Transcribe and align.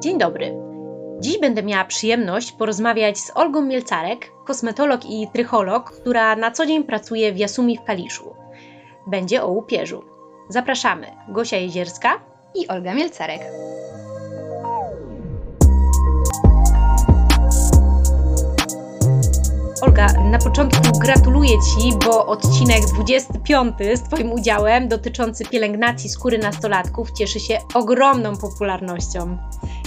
Dzień 0.00 0.18
dobry. 0.18 0.54
Dziś 1.20 1.38
będę 1.38 1.62
miała 1.62 1.84
przyjemność 1.84 2.52
porozmawiać 2.52 3.18
z 3.18 3.30
Olgą 3.34 3.62
Mielcarek, 3.62 4.32
kosmetolog 4.46 5.04
i 5.04 5.28
trycholog, 5.32 5.90
która 5.90 6.36
na 6.36 6.50
co 6.50 6.66
dzień 6.66 6.84
pracuje 6.84 7.32
w 7.32 7.38
Jasumi 7.38 7.78
w 7.78 7.84
Kaliszu. 7.84 8.34
Będzie 9.06 9.42
o 9.42 9.48
łupieżu. 9.48 10.02
Zapraszamy 10.48 11.06
Gosia 11.28 11.56
Jezierska 11.56 12.20
i 12.54 12.68
Olga 12.68 12.94
Mielcarek. 12.94 13.40
Olga, 19.82 20.06
na 20.06 20.38
początku 20.38 20.98
gratuluję 20.98 21.50
Ci, 21.50 21.92
bo 22.06 22.26
odcinek 22.26 22.80
25 22.94 23.74
z 23.94 24.02
Twoim 24.02 24.32
udziałem 24.32 24.88
dotyczący 24.88 25.44
pielęgnacji 25.44 26.10
skóry 26.10 26.38
nastolatków 26.38 27.12
cieszy 27.12 27.40
się 27.40 27.58
ogromną 27.74 28.36
popularnością. 28.36 29.38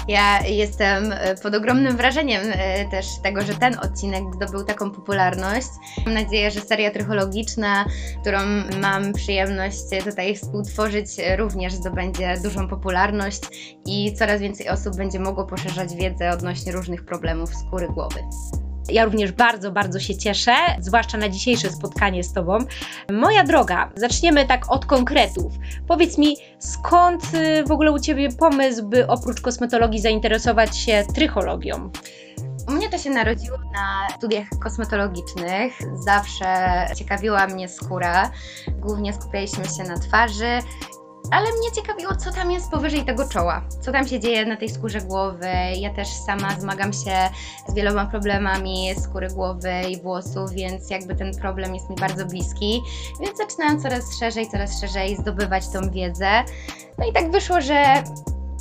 Ja 0.09 0.41
jestem 0.48 1.12
e, 1.12 1.36
pod 1.36 1.55
ogromnym 1.55 1.98
wrażeniem 1.98 2.41
e, 2.45 2.86
też 2.86 3.05
tego, 3.23 3.41
że 3.41 3.54
ten 3.54 3.80
odcinek 3.80 4.23
zdobył 4.36 4.63
taką 4.63 4.91
popularność. 4.91 5.67
Mam 6.05 6.13
nadzieję, 6.13 6.52
że 6.52 6.62
seria 6.62 6.91
trychologiczna, 6.91 7.86
którą 8.22 8.40
mam 8.81 9.14
przyjemność 9.14 9.77
tutaj 10.03 10.36
współtworzyć, 10.36 11.08
również 11.38 11.73
zdobędzie 11.73 12.34
dużą 12.44 12.67
popularność 12.67 13.41
i 13.86 14.14
coraz 14.14 14.41
więcej 14.41 14.70
osób 14.70 14.95
będzie 14.95 15.20
mogło 15.20 15.45
poszerzać 15.45 15.95
wiedzę 15.95 16.31
odnośnie 16.31 16.72
różnych 16.72 17.05
problemów 17.05 17.55
skóry 17.55 17.88
głowy. 17.88 18.20
Ja 18.92 19.06
również 19.06 19.32
bardzo, 19.32 19.72
bardzo 19.72 20.00
się 20.00 20.18
cieszę, 20.18 20.56
zwłaszcza 20.80 21.18
na 21.18 21.30
dzisiejsze 21.30 21.70
spotkanie 21.70 22.24
z 22.24 22.34
Tobą. 22.34 22.58
Moja 23.12 23.44
droga, 23.44 23.92
zaczniemy 23.96 24.46
tak 24.46 24.72
od 24.72 24.86
konkretów. 24.86 25.54
Powiedz 25.88 26.18
mi, 26.18 26.38
skąd 26.60 27.24
y, 27.34 27.64
w 27.64 27.72
ogóle 27.72 27.92
u 27.92 28.00
Ciebie 28.00 28.30
pomysł, 28.32 28.86
by 28.86 29.08
oprócz 29.08 29.42
kosmetologii 29.42 30.02
zainteresować 30.02 30.78
się 30.78 31.04
trychologią? 31.16 31.92
U 32.68 32.72
mnie 32.72 32.90
to 32.90 32.98
się 32.98 33.09
narodziło 33.09 33.58
na 33.58 34.08
studiach 34.18 34.48
kosmetologicznych. 34.64 35.74
Zawsze 36.06 36.46
ciekawiła 36.96 37.48
mnie 37.48 37.70
skóra. 37.70 38.31
Głównie 38.80 39.14
skupialiśmy 39.14 39.66
się 39.66 39.84
na 39.84 40.00
twarzy 40.00 40.59
ale 41.31 41.45
mnie 41.52 41.72
ciekawiło, 41.75 42.16
co 42.16 42.31
tam 42.31 42.52
jest 42.52 42.72
powyżej 42.72 43.05
tego 43.05 43.30
czoła, 43.30 43.61
co 43.81 43.91
tam 43.91 44.08
się 44.08 44.19
dzieje 44.19 44.45
na 44.45 44.58
tej 44.58 44.69
skórze 44.69 45.02
głowy. 45.02 45.49
Ja 45.75 45.94
też 45.94 46.08
sama 46.08 46.59
zmagam 46.59 46.94
się 46.94 47.30
z 47.67 47.73
wieloma 47.73 48.05
problemami 48.05 48.95
skóry 49.03 49.27
głowy 49.27 49.72
i 49.89 50.02
włosów, 50.02 50.52
więc 50.52 50.89
jakby 50.89 51.16
ten 51.16 51.38
problem 51.38 51.75
jest 51.75 51.89
mi 51.89 51.95
bardzo 51.95 52.25
bliski. 52.25 52.81
Więc 53.22 53.38
zaczynałam 53.38 53.81
coraz 53.81 54.19
szerzej, 54.19 54.50
coraz 54.50 54.81
szerzej 54.81 55.16
zdobywać 55.16 55.69
tą 55.69 55.91
wiedzę. 55.91 56.44
No 56.97 57.07
i 57.07 57.13
tak 57.13 57.31
wyszło, 57.31 57.61
że 57.61 58.03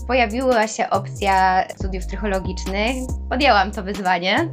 pojawiła 0.06 0.69
się 0.69 0.91
opcja 0.91 1.64
studiów 1.77 2.06
trychologicznych. 2.06 2.94
Podjęłam 3.30 3.70
to 3.72 3.83
wyzwanie 3.83 4.48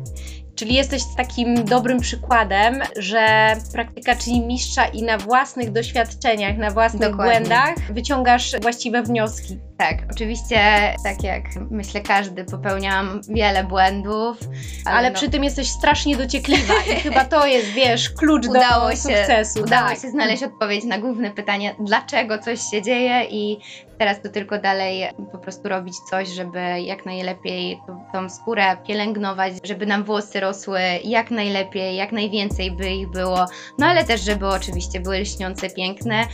Czyli 0.55 0.75
jesteś 0.75 1.01
takim 1.17 1.65
dobrym 1.65 1.99
przykładem, 1.99 2.81
że 2.97 3.55
praktyka 3.73 4.15
czyni 4.15 4.41
mistrza 4.41 4.85
i 4.85 5.03
na 5.03 5.17
własnych 5.17 5.71
doświadczeniach, 5.71 6.57
na 6.57 6.71
własnych 6.71 7.11
Dokładnie. 7.11 7.39
błędach 7.39 7.93
wyciągasz 7.93 8.51
właściwe 8.61 9.03
wnioski. 9.03 9.59
Tak, 9.77 9.97
oczywiście, 10.11 10.57
tak 11.03 11.23
jak 11.23 11.43
myślę 11.71 12.01
każdy, 12.01 12.43
popełniałam 12.43 13.21
wiele 13.29 13.63
błędów. 13.63 14.37
Ale, 14.85 14.97
ale 14.97 15.09
no, 15.09 15.15
przy 15.15 15.29
tym 15.29 15.43
jesteś 15.43 15.67
strasznie 15.67 16.17
dociekliwa 16.17 16.73
i 16.91 16.95
chyba 16.95 17.25
to 17.25 17.47
jest, 17.47 17.67
wiesz, 17.67 18.09
klucz 18.09 18.47
udało 18.47 18.85
do 18.85 18.91
się, 18.91 18.97
sukcesu. 18.97 19.63
Udało 19.63 19.89
tak. 19.89 19.99
się 19.99 20.09
znaleźć 20.09 20.43
odpowiedź 20.43 20.83
na 20.83 20.97
główne 20.97 21.31
pytanie, 21.31 21.75
dlaczego 21.79 22.39
coś 22.39 22.59
się 22.71 22.81
dzieje 22.81 23.23
i 23.29 23.59
teraz 23.97 24.21
to 24.21 24.29
tylko 24.29 24.59
dalej 24.59 25.09
po 25.31 25.37
prostu 25.37 25.69
robić 25.69 25.95
coś, 26.09 26.29
żeby 26.29 26.59
jak 26.81 27.05
najlepiej 27.05 27.79
tą 28.13 28.29
skórę 28.29 28.77
pielęgnować, 28.87 29.53
żeby 29.63 29.85
nam 29.85 30.03
włosy 30.03 30.39
rosły 30.39 30.79
jak 31.03 31.31
najlepiej, 31.31 31.95
jak 31.95 32.11
najwięcej 32.11 32.71
by 32.71 32.89
ich 32.89 33.09
było, 33.09 33.45
no 33.77 33.85
ale 33.85 34.03
też, 34.03 34.21
żeby 34.21 34.47
oczywiście 34.47 34.99
były 34.99 35.19
lśniące, 35.19 35.69
piękne 35.69 36.27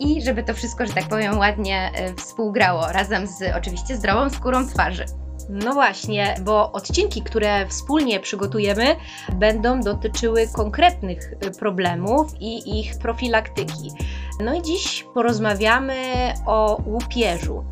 i 0.00 0.22
żeby 0.22 0.42
to 0.42 0.54
wszystko, 0.54 0.86
że 0.86 0.92
tak 0.92 1.08
powiem, 1.08 1.38
ładnie 1.38 1.90
e, 1.94 2.14
współgrało 2.14 2.92
razem 2.92 3.26
z 3.26 3.56
oczywiście 3.56 3.96
zdrową 3.96 4.30
skórą 4.30 4.68
twarzy. 4.68 5.04
No 5.48 5.72
właśnie, 5.72 6.34
bo 6.44 6.72
odcinki, 6.72 7.22
które 7.22 7.66
wspólnie 7.68 8.20
przygotujemy, 8.20 8.96
będą 9.32 9.80
dotyczyły 9.80 10.48
konkretnych 10.52 11.32
e, 11.32 11.50
problemów 11.50 12.26
i 12.40 12.80
ich 12.80 12.98
profilaktyki. 12.98 13.90
No 14.40 14.54
i 14.54 14.62
dziś 14.62 15.04
porozmawiamy 15.14 15.94
o 16.46 16.82
łupieżu. 16.86 17.64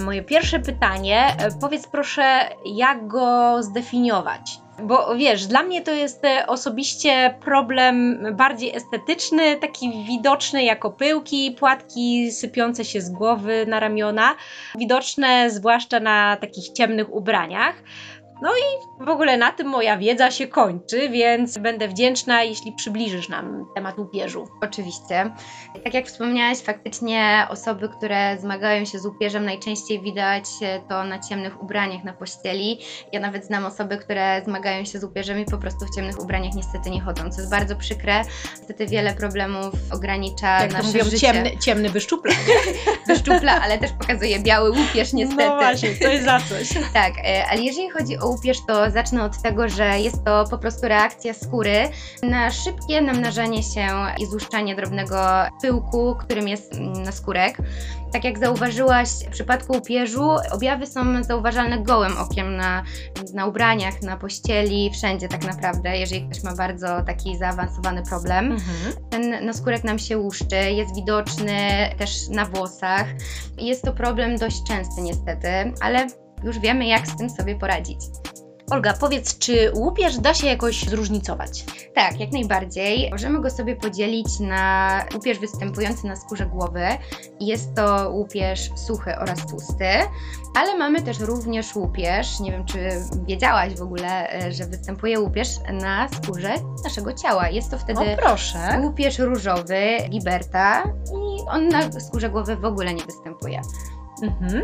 Moje 0.00 0.22
pierwsze 0.22 0.60
pytanie, 0.60 1.26
e, 1.38 1.50
powiedz 1.60 1.86
proszę, 1.86 2.48
jak 2.64 3.06
go 3.06 3.62
zdefiniować? 3.62 4.58
Bo 4.82 5.16
wiesz, 5.16 5.46
dla 5.46 5.62
mnie 5.62 5.82
to 5.82 5.90
jest 5.90 6.24
e, 6.24 6.46
osobiście 6.46 7.34
problem 7.44 8.26
bardziej 8.36 8.76
estetyczny, 8.76 9.56
taki 9.56 10.04
widoczny 10.04 10.64
jako 10.64 10.90
pyłki, 10.90 11.56
płatki 11.58 12.32
sypiące 12.32 12.84
się 12.84 13.00
z 13.00 13.10
głowy 13.10 13.66
na 13.68 13.80
ramiona, 13.80 14.34
widoczne 14.78 15.50
zwłaszcza 15.50 16.00
na 16.00 16.36
takich 16.36 16.68
ciemnych 16.72 17.14
ubraniach. 17.14 17.74
No 18.42 18.50
i 18.50 19.04
w 19.04 19.08
ogóle 19.08 19.36
na 19.36 19.52
tym 19.52 19.66
moja 19.66 19.98
wiedza 19.98 20.30
się 20.30 20.46
kończy, 20.46 21.08
więc 21.08 21.58
będę 21.58 21.88
wdzięczna, 21.88 22.42
jeśli 22.42 22.72
przybliżysz 22.72 23.28
nam 23.28 23.66
temat 23.74 23.98
łupieżu. 23.98 24.48
Oczywiście. 24.60 25.30
Tak 25.84 25.94
jak 25.94 26.06
wspomniałaś, 26.06 26.58
faktycznie 26.58 27.46
osoby, 27.50 27.88
które 27.88 28.38
zmagają 28.40 28.84
się 28.84 28.98
z 28.98 29.06
łupieżem, 29.06 29.44
najczęściej 29.44 30.00
widać 30.00 30.44
to 30.88 31.04
na 31.04 31.18
ciemnych 31.18 31.62
ubraniach 31.62 32.04
na 32.04 32.12
pościeli. 32.12 32.78
Ja 33.12 33.20
nawet 33.20 33.44
znam 33.44 33.64
osoby, 33.64 33.98
które 33.98 34.42
zmagają 34.44 34.84
się 34.84 34.98
z 34.98 35.04
łupieżem 35.04 35.38
i 35.38 35.44
po 35.44 35.58
prostu 35.58 35.86
w 35.86 35.94
ciemnych 35.94 36.20
ubraniach 36.20 36.54
niestety 36.54 36.90
nie 36.90 37.00
chodzą, 37.00 37.30
co 37.30 37.40
jest 37.40 37.50
bardzo 37.50 37.76
przykre. 37.76 38.22
Niestety 38.58 38.86
wiele 38.86 39.14
problemów 39.14 39.74
ogranicza 39.92 40.62
jak 40.62 40.72
nasze 40.72 40.86
mówią, 40.86 41.04
życie. 41.04 41.18
Ciemny, 41.18 41.58
ciemny 41.58 41.90
wyszczupla. 41.90 42.34
wyszczupla, 43.08 43.60
ale 43.62 43.78
też 43.78 43.90
pokazuje 43.92 44.38
biały 44.38 44.70
łupież 44.70 45.12
niestety. 45.12 45.48
No 45.48 45.56
właśnie, 45.56 45.90
to 46.02 46.08
jest 46.08 46.24
za 46.24 46.40
coś. 46.40 46.68
tak, 46.92 47.12
e, 47.24 47.46
ale 47.50 47.62
jeżeli 47.62 47.90
chodzi 47.90 48.18
o 48.18 48.23
łupież, 48.26 48.58
to 48.66 48.90
zacznę 48.90 49.24
od 49.24 49.42
tego, 49.42 49.68
że 49.68 50.00
jest 50.00 50.24
to 50.24 50.44
po 50.50 50.58
prostu 50.58 50.88
reakcja 50.88 51.34
skóry 51.34 51.88
na 52.22 52.50
szybkie 52.50 53.00
namnażanie 53.00 53.62
się 53.62 53.88
i 54.18 54.26
złuszczanie 54.26 54.76
drobnego 54.76 55.16
pyłku, 55.62 56.16
którym 56.20 56.48
jest 56.48 56.74
mm, 56.74 57.02
naskórek. 57.02 57.58
Tak 58.12 58.24
jak 58.24 58.38
zauważyłaś, 58.38 59.08
w 59.08 59.30
przypadku 59.30 59.76
upierzu 59.76 60.30
objawy 60.52 60.86
są 60.86 61.22
zauważalne 61.22 61.78
gołym 61.78 62.18
okiem 62.18 62.56
na, 62.56 62.82
na 63.34 63.46
ubraniach, 63.46 64.02
na 64.02 64.16
pościeli, 64.16 64.90
wszędzie 64.90 65.28
tak 65.28 65.44
naprawdę, 65.44 65.98
jeżeli 65.98 66.28
ktoś 66.28 66.42
ma 66.42 66.54
bardzo 66.54 67.02
taki 67.06 67.38
zaawansowany 67.38 68.02
problem. 68.02 68.52
Mhm. 68.52 69.10
Ten 69.10 69.46
naskórek 69.46 69.84
nam 69.84 69.98
się 69.98 70.18
łuszczy, 70.18 70.56
jest 70.70 70.94
widoczny 70.94 71.58
też 71.98 72.28
na 72.28 72.44
włosach. 72.44 73.06
Jest 73.58 73.82
to 73.82 73.92
problem 73.92 74.38
dość 74.38 74.62
częsty 74.62 75.02
niestety, 75.02 75.48
ale 75.80 76.06
już 76.44 76.58
wiemy, 76.58 76.86
jak 76.86 77.06
z 77.06 77.16
tym 77.16 77.30
sobie 77.30 77.56
poradzić. 77.56 77.98
Olga, 78.70 78.92
powiedz, 79.00 79.38
czy 79.38 79.72
łupież 79.74 80.18
da 80.18 80.34
się 80.34 80.46
jakoś 80.46 80.84
zróżnicować? 80.84 81.64
Tak, 81.94 82.20
jak 82.20 82.32
najbardziej. 82.32 83.10
Możemy 83.10 83.40
go 83.40 83.50
sobie 83.50 83.76
podzielić 83.76 84.40
na 84.40 85.04
łupież 85.14 85.38
występujący 85.38 86.06
na 86.06 86.16
skórze 86.16 86.46
głowy. 86.46 86.86
Jest 87.40 87.74
to 87.74 88.10
łupież 88.10 88.70
suchy 88.74 89.16
oraz 89.18 89.46
tłusty, 89.46 89.86
ale 90.54 90.76
mamy 90.76 91.02
też 91.02 91.20
również 91.20 91.76
łupież, 91.76 92.40
nie 92.40 92.50
wiem 92.50 92.64
czy 92.64 92.78
wiedziałaś 93.26 93.74
w 93.74 93.82
ogóle, 93.82 94.32
e, 94.32 94.52
że 94.52 94.66
występuje 94.66 95.20
łupież 95.20 95.48
na 95.72 96.08
skórze 96.08 96.54
naszego 96.84 97.12
ciała. 97.12 97.48
Jest 97.48 97.70
to 97.70 97.78
wtedy 97.78 98.00
o, 98.00 98.16
proszę. 98.16 98.80
łupież 98.82 99.18
różowy, 99.18 99.96
liberta 100.08 100.82
i 101.06 101.42
on 101.48 101.68
na 101.68 102.00
skórze 102.00 102.30
głowy 102.30 102.56
w 102.56 102.64
ogóle 102.64 102.94
nie 102.94 103.04
występuje. 103.04 103.60
Mhm. 104.22 104.62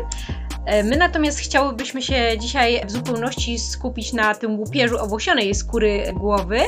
E, 0.65 0.83
my 0.83 0.97
natomiast 0.97 1.39
chciałybyśmy 1.39 2.01
się 2.01 2.37
dzisiaj 2.39 2.81
w 2.85 2.91
zupełności 2.91 3.59
skupić 3.59 4.13
na 4.13 4.35
tym 4.35 4.59
łupieżu 4.59 4.97
owłosionej 4.99 5.55
skóry 5.55 6.13
głowy. 6.13 6.59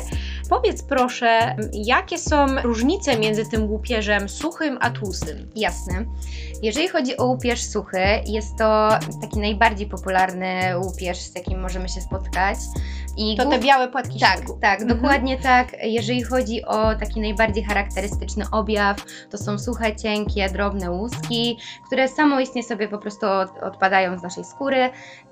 Powiedz 0.49 0.83
proszę, 0.83 1.55
jakie 1.73 2.17
są 2.17 2.45
różnice 2.63 3.19
między 3.19 3.45
tym 3.45 3.71
łupieżem 3.71 4.29
suchym 4.29 4.77
a 4.81 4.89
tłustym? 4.89 5.49
Jasne. 5.55 6.05
Jeżeli 6.61 6.87
chodzi 6.87 7.17
o 7.17 7.25
łupież 7.25 7.63
suchy, 7.63 8.03
jest 8.25 8.57
to 8.57 8.89
taki 9.21 9.39
najbardziej 9.39 9.87
popularny 9.87 10.79
łupież, 10.83 11.17
z 11.17 11.35
jakim 11.35 11.61
możemy 11.61 11.89
się 11.89 12.01
spotkać. 12.01 12.57
I 13.17 13.37
To 13.37 13.43
te 13.43 13.49
głów- 13.49 13.65
białe 13.65 13.87
płatki 13.87 14.19
tak, 14.19 14.39
tak, 14.61 14.81
Mhm. 14.81 14.87
dokładnie 14.99 15.37
tak. 15.37 15.67
Jeżeli 15.83 16.23
chodzi 16.23 16.65
o 16.65 16.95
taki 16.95 17.21
najbardziej 17.21 17.63
charakterystyczny 17.63 18.45
objaw, 18.51 18.97
to 19.29 19.37
są 19.37 19.59
suche, 19.59 19.95
cienkie, 19.95 20.49
drobne 20.49 20.91
łuski, 20.91 21.57
które 21.87 22.07
samoistnie 22.07 22.63
sobie 22.63 22.87
po 22.87 22.97
prostu 22.97 23.25
od, 23.25 23.57
odpadają 23.63 24.17
z 24.19 24.23
naszej 24.23 24.43
skóry 24.45 24.89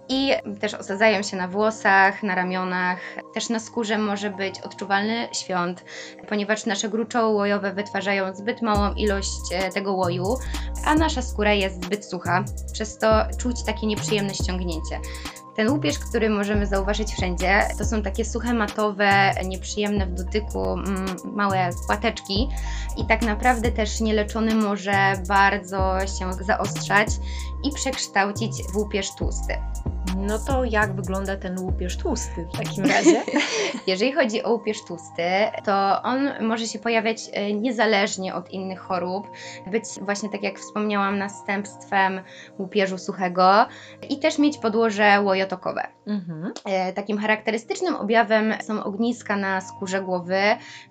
i 0.09 0.31
też 0.59 0.73
osadzają 0.73 1.23
się 1.23 1.37
na 1.37 1.47
włosach, 1.47 2.23
na 2.23 2.35
ramionach. 2.35 2.99
Też 3.33 3.49
na 3.49 3.59
skórze 3.59 3.97
może 3.97 4.29
być 4.29 4.61
odczuwalny 4.61 5.27
świąt, 5.33 5.83
ponieważ 6.29 6.65
nasze 6.65 6.89
gruczoły 6.89 7.35
łojowe 7.35 7.73
wytwarzają 7.73 8.35
zbyt 8.35 8.61
małą 8.61 8.93
ilość 8.93 9.31
e, 9.53 9.69
tego 9.71 9.93
łoju, 9.93 10.25
a 10.85 10.95
nasza 10.95 11.21
skóra 11.21 11.53
jest 11.53 11.83
zbyt 11.85 12.05
sucha, 12.05 12.43
przez 12.73 12.97
to 12.97 13.07
czuć 13.37 13.63
takie 13.63 13.87
nieprzyjemne 13.87 14.33
ściągnięcie. 14.33 14.99
Ten 15.55 15.69
łupież, 15.69 15.99
który 15.99 16.29
możemy 16.29 16.65
zauważyć 16.65 17.13
wszędzie, 17.13 17.67
to 17.77 17.85
są 17.85 18.01
takie 18.01 18.25
suche, 18.25 18.53
matowe, 18.53 19.33
nieprzyjemne 19.45 20.05
w 20.05 20.13
dotyku 20.13 20.73
mm, 20.73 21.05
małe 21.33 21.69
płateczki 21.87 22.49
i 22.97 23.05
tak 23.05 23.21
naprawdę 23.21 23.71
też 23.71 23.99
nieleczony 23.99 24.55
może 24.55 25.13
bardzo 25.27 25.99
się 25.99 26.33
zaostrzać 26.33 27.07
i 27.63 27.71
przekształcić 27.71 28.51
w 28.73 28.77
łupież 28.77 29.15
tłusty. 29.15 29.53
No 30.17 30.39
to 30.39 30.63
jak 30.63 30.95
wygląda 30.95 31.37
ten 31.37 31.59
łupież 31.59 31.97
tłusty 31.97 32.47
w 32.53 32.57
takim 32.57 32.85
razie? 32.95 33.21
Jeżeli 33.87 34.11
chodzi 34.13 34.43
o 34.43 34.51
łupież 34.51 34.77
tłusty, 34.87 35.23
to 35.65 36.01
on 36.03 36.29
może 36.41 36.67
się 36.67 36.79
pojawiać 36.79 37.17
e, 37.33 37.53
niezależnie 37.53 38.35
od 38.35 38.49
innych 38.51 38.79
chorób, 38.79 39.27
być 39.67 39.83
właśnie 40.01 40.29
tak 40.29 40.43
jak 40.43 40.59
wspomniałam 40.59 41.17
następstwem 41.17 42.21
łupieżu 42.59 42.97
suchego 42.97 43.65
i 44.09 44.19
też 44.19 44.39
mieć 44.39 44.57
podłoże 44.57 45.21
łojotokowe. 45.21 45.87
mhm. 46.07 46.53
E, 46.65 46.93
Takim 46.93 47.17
charakterystycznym 47.17 47.95
objawem 47.95 48.53
są 48.61 48.83
ogniska 48.83 49.35
na 49.37 49.61
skórze 49.61 50.01
głowy, 50.01 50.39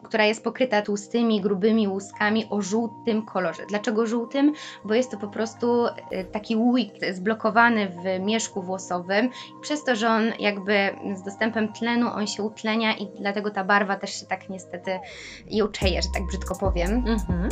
która 0.03 0.25
jest 0.25 0.45
pokryta 0.45 0.83
tłustymi, 0.83 1.41
grubymi 1.41 1.89
łuskami 1.89 2.47
o 2.51 2.63
żółtym 2.63 3.27
kolorze. 3.27 3.63
Dlaczego 3.69 4.07
żółtym? 4.07 4.53
Bo 4.85 4.95
jest 4.95 5.11
to 5.11 5.17
po 5.17 5.29
prostu 5.29 5.87
e, 5.87 6.25
taki 6.25 6.57
łujk 6.61 6.93
zblokowany 7.13 7.89
w 7.89 8.21
mieszku 8.25 8.63
włosowym. 8.63 9.31
Przez 9.63 9.85
to, 9.85 9.97
że 9.97 10.09
on 10.09 10.23
jakby 10.39 10.91
z 11.17 11.23
dostępem 11.23 11.73
tlenu 11.73 12.07
on 12.15 12.27
się 12.27 12.43
utlenia 12.43 12.97
i 12.97 13.09
dlatego 13.21 13.51
ta 13.51 13.65
barwa 13.65 13.97
też 13.97 14.21
się 14.21 14.27
tak 14.27 14.49
niestety 14.49 14.99
jączeje, 15.47 16.03
że 16.03 16.09
tak 16.15 16.27
brzydko 16.27 16.55
powiem. 16.59 17.05
Mhm. 17.07 17.49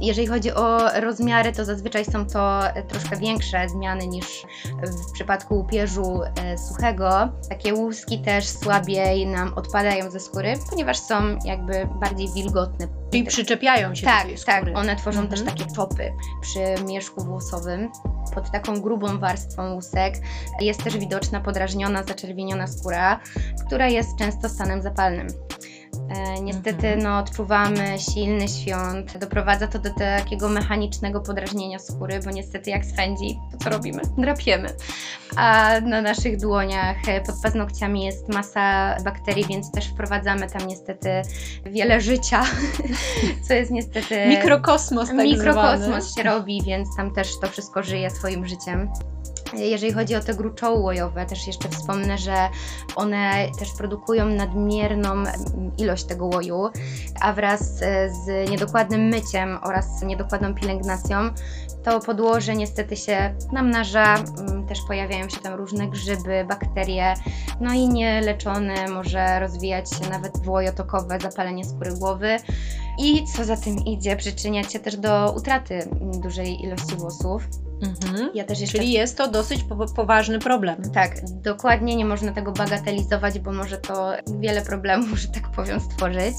Jeżeli 0.00 0.26
chodzi 0.26 0.52
o 0.52 0.78
rozmiary, 1.00 1.52
to 1.52 1.64
zazwyczaj 1.64 2.04
są 2.04 2.26
to 2.26 2.60
troszkę 2.88 3.16
większe 3.16 3.68
zmiany 3.68 4.06
niż 4.06 4.26
w 5.08 5.12
przypadku 5.12 5.54
łupieżu 5.54 6.20
e, 6.44 6.58
suchego. 6.58 7.10
Takie 7.48 7.74
łuski 7.74 8.18
też 8.22 8.48
słabiej 8.48 9.26
nam 9.26 9.52
odpadają 9.54 10.10
ze 10.10 10.20
skóry, 10.20 10.54
ponieważ 10.70 10.98
są 10.98 11.14
jakby 11.44 11.88
bardziej 12.00 12.28
wilgotne. 12.34 12.88
Czyli 13.10 13.24
przyczepiają 13.24 13.94
się 13.94 14.06
do 14.06 14.12
Tak, 14.12 14.26
tej 14.26 14.36
tak, 14.46 14.56
skóry. 14.58 14.74
one 14.74 14.96
tworzą 14.96 15.20
Mhm. 15.20 15.28
też 15.44 15.54
takie 15.54 15.70
czopy 15.76 16.12
przy 16.40 16.84
mieszku 16.84 17.24
włosowym. 17.24 17.88
Pod 18.34 18.50
taką 18.50 18.80
grubą 18.80 19.18
warstwą 19.18 19.74
łusek 19.74 20.14
jest 20.60 20.84
też 20.84 20.98
widoczna 20.98 21.40
podrażniona, 21.40 22.02
zaczerwieniona 22.02 22.66
skóra, 22.66 23.20
która 23.66 23.88
jest 23.88 24.16
często 24.18 24.48
stanem 24.48 24.82
zapalnym. 24.82 25.26
E, 26.10 26.40
niestety 26.40 26.86
Mhm. 26.86 27.02
no, 27.02 27.18
odczuwamy 27.18 27.98
silny 27.98 28.48
świąt. 28.48 29.18
Doprowadza 29.18 29.66
to 29.66 29.78
do 29.78 29.90
takiego 29.90 30.48
mechanicznego 30.48 31.20
podrażnienia 31.20 31.78
skóry, 31.78 32.20
bo 32.24 32.30
niestety 32.30 32.70
jak 32.70 32.84
swędzi, 32.84 33.38
to 33.52 33.58
co 33.58 33.70
robimy? 33.70 34.02
Drapiemy. 34.18 34.68
A 35.36 35.80
na 35.80 36.02
naszych 36.02 36.36
dłoniach 36.36 37.08
e, 37.08 37.20
pod 37.20 37.34
paznokciami 37.42 38.04
jest 38.04 38.28
masa 38.28 38.96
bakterii, 39.04 39.44
więc 39.48 39.72
też 39.72 39.86
wprowadzamy 39.88 40.50
tam 40.50 40.68
niestety 40.68 41.22
wiele 41.66 42.00
życia, 42.00 42.42
co 43.48 43.54
jest 43.54 43.70
niestety... 43.70 44.28
Mikrokosmos 44.28 45.08
tak 45.08 45.14
zwany. 45.14 45.28
Mikrokosmos 45.28 46.14
się 46.14 46.22
robi, 46.22 46.62
więc 46.62 46.88
tam 46.96 47.14
też 47.14 47.40
to 47.40 47.46
wszystko 47.46 47.82
żyje 47.82 48.10
swoim 48.10 48.46
życiem. 48.46 48.90
Jeżeli 49.52 49.92
chodzi 49.92 50.14
o 50.14 50.20
te 50.20 50.34
gruczoły 50.34 50.80
łojowe, 50.80 51.26
też 51.26 51.46
jeszcze 51.46 51.68
wspomnę, 51.68 52.18
że 52.18 52.48
one 52.96 53.48
też 53.58 53.68
produkują 53.78 54.26
nadmierną 54.26 55.12
mm, 55.12 55.32
tego 56.04 56.26
łoju, 56.26 56.70
a 57.20 57.32
wraz 57.32 57.82
e, 57.82 58.10
z 58.10 58.50
niedokładnym 58.50 59.08
myciem 59.08 59.58
oraz 59.62 60.02
niedokładną 60.02 60.54
pielęgnacją 60.54 61.30
to 61.82 62.00
podłoże 62.00 62.56
niestety 62.56 62.96
się 62.96 63.34
namnaża, 63.52 64.14
mm, 64.14 64.66
też 64.66 64.78
pojawiają 64.88 65.28
się 65.28 65.36
tam 65.40 65.54
różne 65.54 65.88
grzyby, 65.88 66.44
bakterie, 66.48 67.14
no 67.60 67.72
i 67.72 67.88
nieleczone 67.88 68.88
może 68.88 69.40
rozwijać 69.40 69.90
się 69.90 70.10
nawet 70.10 70.44
włojotokowe 70.44 71.18
zapalenie 71.20 71.64
skóry 71.64 71.92
głowy. 71.92 72.36
I 72.98 73.24
co 73.36 73.44
za 73.44 73.56
tym 73.56 73.78
idzie, 73.78 74.16
przyczyniać 74.16 74.72
się 74.72 74.78
też 74.78 74.96
do 74.96 75.34
utraty 75.36 75.88
dużej 76.22 76.62
ilości 76.64 76.96
włosów. 76.96 77.48
Mhm. 77.82 78.30
Ja 78.34 78.44
też 78.44 78.60
jeszcze 78.60 78.78
Czyli 78.78 78.92
jest 78.92 79.16
to 79.18 79.28
dosyć 79.28 79.62
po 79.62 79.86
poważny 79.86 80.38
problem. 80.38 80.76
tak, 80.94 81.10
dokładnie 81.30 81.96
nie 81.96 82.04
można 82.04 82.32
tego 82.32 82.52
bagatelizować, 82.52 83.38
bo 83.38 83.52
może 83.52 83.78
to 83.78 84.12
wiele 84.40 84.62
problemów, 84.62 85.18
że 85.18 85.28
tak 85.28 85.50
powiem, 85.50 85.80
stworzyć. 85.80 86.34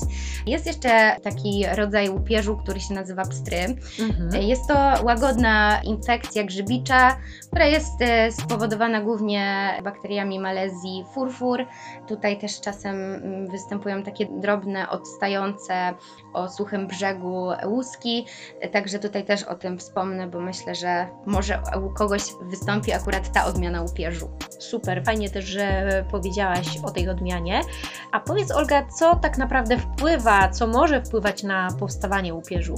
Jest 0.46 0.66
jeszcze 0.66 1.16
taki 1.24 1.66
rodzaj 1.76 2.10
łupieżu, 2.10 2.58
który 2.58 2.80
się 2.80 2.94
nazywa 2.94 3.26
pstry. 3.26 3.58
Mhm. 4.00 4.44
Jest 4.44 4.68
to 4.68 5.04
łagodna 5.04 5.82
infekcja 5.84 6.44
grzybicza, 6.44 7.18
która 7.48 7.66
jest 7.66 8.02
e, 8.02 8.32
spowodowana 8.32 9.02
głównie 9.02 9.72
bakteriami 9.84 10.40
Malezji 10.40 11.06
furfur. 11.14 11.66
Tutaj 12.08 12.40
też 12.40 12.62
czasem 12.62 12.96
mm, 12.96 13.48
występują 13.48 14.04
takie 14.04 14.26
drobne, 14.26 14.90
odstające 14.90 15.94
o 16.34 16.50
suchym 16.50 16.88
brzegu 16.88 17.50
łuski. 17.66 18.26
E, 18.60 18.70
Także 18.70 19.00
tutaj 19.00 19.26
też 19.26 19.44
o 19.44 19.56
tym 19.56 19.78
wspomnę, 19.78 20.28
bo 20.28 20.40
myślę, 20.40 20.76
że 20.76 21.08
może 21.32 21.62
u 21.86 21.90
kogoś 21.90 22.22
wystąpi 22.42 22.92
akurat 22.92 23.32
ta 23.32 23.46
odmiana 23.46 23.82
łupieżu. 23.82 24.30
Super, 24.60 25.04
fajnie 25.06 25.30
też, 25.30 25.46
że 25.46 26.06
powiedziałaś 26.12 26.68
o 26.84 26.92
tej 26.92 27.10
odmianie. 27.10 27.62
A 28.12 28.20
powiedz 28.20 28.52
Olga, 28.52 28.86
co 29.00 29.16
tak 29.16 29.38
naprawdę 29.38 29.78
wpływa, 29.78 30.50
co 30.50 30.68
może 30.68 31.04
wpływać 31.04 31.44
na 31.44 31.68
powstawanie 31.80 32.34
łupieżu? 32.34 32.76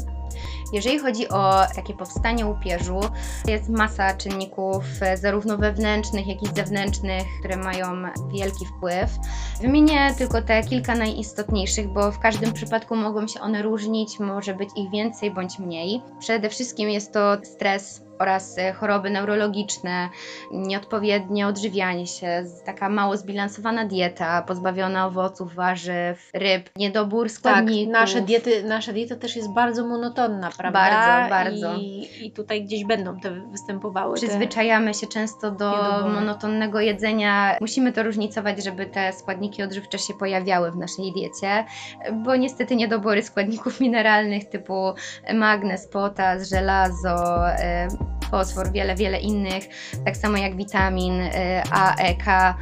Jeżeli 0.74 1.00
chodzi 1.00 1.30
o 1.30 1.66
takie 1.76 1.94
powstanie 1.94 2.46
łupieżu, 2.46 3.00
jest 3.48 3.70
masa 3.70 4.14
czynników, 4.14 4.84
e, 5.02 5.18
zarówno 5.18 5.58
wewnętrznych, 5.58 6.28
jak 6.28 6.44
i 6.44 6.56
zewnętrznych, 6.56 7.24
które 7.40 7.58
mają 7.58 8.04
wielki 8.34 8.66
wpływ. 8.66 9.12
Wymienię 9.62 10.14
tylko 10.18 10.42
te 10.42 10.64
kilka 10.64 10.96
najistotniejszych, 10.96 11.88
bo 11.88 12.12
w 12.12 12.20
każdym 12.20 12.54
przypadku 12.54 12.96
mogą 12.96 13.28
się 13.28 13.40
one 13.42 13.62
różnić, 13.62 14.20
może 14.20 14.54
być 14.54 14.70
ich 14.76 14.92
więcej 14.92 15.32
bądź 15.32 15.60
mniej. 15.60 16.02
Przede 16.20 16.50
wszystkim 16.50 16.90
jest 16.90 17.14
to 17.14 17.38
stres 17.44 18.04
oraz 18.20 18.58
e, 18.58 18.74
choroby 18.74 19.10
neurologiczne, 19.10 20.10
nieodpowiednie 20.52 21.48
odżywianie 21.48 22.08
się, 22.08 22.46
taka 22.66 22.90
mało 22.90 23.18
zbilansowana 23.18 23.86
dieta, 23.86 24.42
pozbawiona 24.42 25.06
owoców, 25.08 25.56
warzyw, 25.56 26.30
ryb, 26.34 26.70
niedobór 26.76 27.28
Tak, 27.28 27.36
składników. 27.36 27.94
nasze 27.94 28.22
diety, 28.22 28.64
nasza 28.64 28.94
dieta 28.94 29.16
też 29.16 29.36
jest 29.36 29.54
bardzo 29.54 29.88
monotonna, 29.88 30.50
prawda? 30.58 30.80
Bardzo, 30.80 31.30
bardzo. 31.30 31.76
I, 31.76 32.10
I 32.22 32.32
tutaj 32.32 32.64
gdzieś 32.66 32.86
będą 32.86 33.20
te 33.20 33.32
występowały. 33.52 34.20
Te... 34.20 34.28
Przyzwyczajamy 34.28 34.94
się 34.94 35.08
często 35.08 35.52
do 35.52 35.72
monotonnego 36.14 36.80
jedzenia. 36.80 37.58
Musimy 37.62 37.94
to 37.94 38.04
różnicować, 38.04 38.64
żeby 38.64 38.86
te 38.86 39.14
składniki 39.14 39.43
odżywcze 39.64 40.00
się 40.00 40.14
pojawiały 40.14 40.72
w 40.72 40.76
naszej 40.76 41.14
diecie, 41.14 41.66
bo 42.24 42.36
niestety 42.36 42.76
niedobory 42.76 43.24
składników 43.24 43.80
mineralnych 43.80 44.50
typu 44.50 44.94
magnez, 45.34 45.88
potas, 45.88 46.50
żelazo, 46.50 47.50
e, 47.50 47.88
fosfor, 48.32 48.72
wiele, 48.72 48.96
wiele 48.96 49.20
innych, 49.20 49.64
tak 50.06 50.18
samo 50.18 50.38
jak 50.38 50.56
witamin 50.56 51.22
e, 51.22 51.64
A, 51.72 51.96
E, 51.96 52.16
K, 52.16 52.58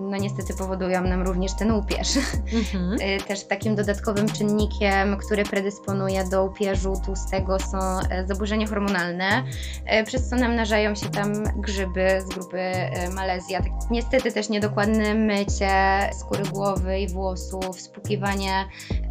no 0.00 0.16
niestety 0.16 0.54
powodują 0.54 1.02
nam 1.02 1.22
również 1.22 1.52
ten 1.58 1.72
łupież. 1.72 2.08
Mhm. 2.52 2.96
Y, 3.06 3.24
Też 3.28 3.44
takim 3.44 3.74
dodatkowym 3.74 4.28
czynnikiem, 4.28 5.16
który 5.16 5.44
predysponuje 5.44 6.24
do 6.24 6.44
upierzu 6.44 6.92
tłustego 7.04 7.58
są 7.58 7.78
e, 7.78 8.26
zaburzenia 8.26 8.66
hormonalne, 8.66 9.44
e, 9.86 10.04
przez 10.04 10.28
co 10.28 10.36
namnażają 10.36 10.94
się 10.94 11.10
tam 11.10 11.44
grzyby 11.56 12.08
z 12.20 12.34
grupy 12.34 12.58
e, 12.58 13.10
Malezja. 13.10 13.62
Tak, 13.62 13.72
niestety 13.90 14.32
też 14.32 14.48
niedokładne 14.48 15.14
mycie 15.14 15.70
skóry 16.18 16.44
głowy 16.44 17.00
i 17.00 17.08
włosów, 17.08 17.80
spłukiwanie 17.80 18.64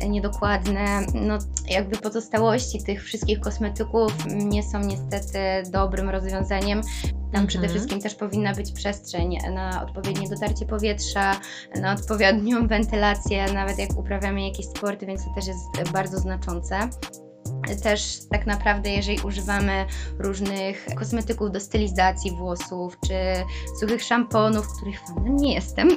niedokładne, 0.07 1.01
no 1.13 1.37
jakby 1.69 1.97
pozostałości 1.97 2.83
tych 2.83 3.03
wszystkich 3.03 3.39
kosmetyków 3.39 4.13
nie 4.27 4.63
są 4.63 4.79
niestety 4.79 5.39
dobrym 5.71 6.09
rozwiązaniem. 6.09 6.81
Tam 7.35 7.43
Mhm. 7.43 7.47
przede 7.47 7.69
wszystkim 7.69 8.01
też 8.01 8.15
powinna 8.15 8.53
być 8.53 8.71
przestrzeń 8.71 9.37
na 9.53 9.83
odpowiednie 9.83 10.29
dotarcie 10.29 10.65
powietrza, 10.65 11.39
na 11.81 11.93
odpowiednią 11.93 12.67
wentylację, 12.67 13.53
nawet 13.53 13.79
jak 13.79 13.97
uprawiamy 13.97 14.47
jakieś 14.47 14.65
sporty, 14.65 15.05
więc 15.05 15.25
to 15.25 15.33
też 15.35 15.47
jest 15.47 15.91
bardzo 15.93 16.17
znaczące. 16.17 16.79
Też 17.83 18.19
tak 18.31 18.45
naprawdę, 18.45 18.89
jeżeli 18.89 19.19
używamy 19.19 19.85
różnych 20.19 20.85
kosmetyków 20.95 21.51
do 21.51 21.59
stylizacji 21.59 22.31
włosów, 22.31 22.97
czy 23.07 23.15
suchych 23.79 24.03
szamponów, 24.03 24.67
których 24.77 24.99
fanem 24.99 25.35
nie 25.35 25.53
jestem, 25.53 25.89